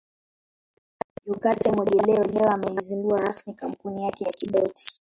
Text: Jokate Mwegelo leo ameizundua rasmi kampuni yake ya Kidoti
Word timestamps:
Jokate 1.25 1.71
Mwegelo 1.71 2.23
leo 2.23 2.49
ameizundua 2.51 3.17
rasmi 3.21 3.53
kampuni 3.53 4.03
yake 4.03 4.23
ya 4.23 4.29
Kidoti 4.31 4.99